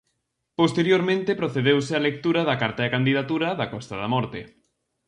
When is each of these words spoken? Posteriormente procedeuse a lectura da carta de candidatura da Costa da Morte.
Posteriormente 0.59 1.39
procedeuse 1.41 1.93
a 1.95 2.03
lectura 2.07 2.41
da 2.49 2.55
carta 2.63 2.81
de 2.83 2.93
candidatura 2.95 3.47
da 3.59 3.69
Costa 3.73 3.95
da 4.01 4.07
Morte. 4.15 4.41